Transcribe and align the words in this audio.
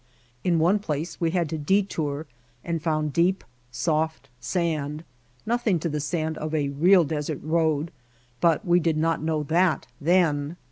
In 0.43 0.57
one 0.57 0.79
place 0.79 1.21
we 1.21 1.29
had 1.29 1.47
to 1.49 1.59
detour 1.59 2.25
and 2.63 2.81
found 2.81 3.13
deep, 3.13 3.43
soft 3.69 4.29
sand, 4.39 5.03
nothing 5.45 5.77
to 5.77 5.89
the 5.89 5.99
sand 5.99 6.39
of 6.39 6.55
a 6.55 6.69
real 6.69 7.03
desert 7.03 7.39
road, 7.43 7.91
but 8.39 8.65
we 8.65 8.79
did 8.79 8.97
not 8.97 9.21
know 9.21 9.43
that 9.43 9.85
then. 10.01 10.57